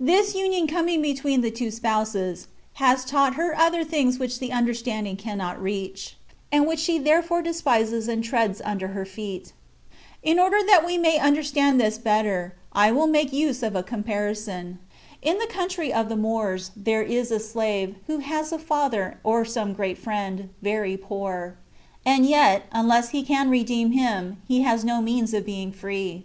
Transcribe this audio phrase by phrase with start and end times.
[0.00, 5.60] This union coming between the two spouses, has taught her other things which the understandingcannot
[5.60, 6.16] reach,
[6.50, 9.52] and which she therefore despises and treads under her feet.
[10.22, 14.78] In order that we may understand this better, I will make use of a comparison.
[15.20, 19.44] In the country of the Moors, there is a slave, who has a father, or
[19.44, 21.58] some great friend, very poor;
[22.02, 26.22] and yet, unless he can redeem him, he has no means of being fre^.